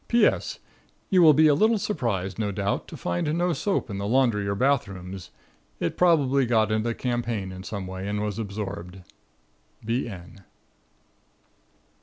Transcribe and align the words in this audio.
P.S. 0.07 0.57
You 1.11 1.21
will 1.21 1.35
be 1.35 1.45
a 1.47 1.53
little 1.53 1.77
surprised, 1.77 2.39
no 2.39 2.51
doubt, 2.51 2.87
to 2.87 2.97
find 2.97 3.31
no 3.37 3.53
soap 3.53 3.87
in 3.87 3.99
the 3.99 4.07
laundry 4.07 4.47
or 4.47 4.55
bath 4.55 4.87
rooms. 4.87 5.29
It 5.79 5.95
probably 5.95 6.47
got 6.47 6.71
into 6.71 6.89
the 6.89 6.95
campaign 6.95 7.51
in 7.51 7.61
some 7.61 7.85
way 7.85 8.07
and 8.07 8.19
was 8.19 8.39
absorbed. 8.39 9.01
B.N. 9.85 10.43